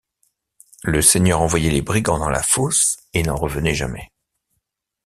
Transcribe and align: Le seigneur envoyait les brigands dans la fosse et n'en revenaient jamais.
Le 0.81 0.99
seigneur 1.03 1.41
envoyait 1.43 1.69
les 1.69 1.83
brigands 1.83 2.17
dans 2.17 2.31
la 2.31 2.41
fosse 2.41 2.97
et 3.13 3.21
n'en 3.21 3.35
revenaient 3.35 3.75
jamais. 3.75 4.09